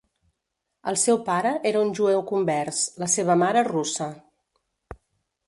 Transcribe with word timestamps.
El 0.91 0.95
seu 1.01 1.19
pare 1.27 1.51
era 1.73 1.83
un 1.89 1.93
jueu 1.99 2.23
convers, 2.33 2.81
la 3.05 3.11
seva 3.17 3.37
mare 3.45 3.65
russa. 3.69 4.09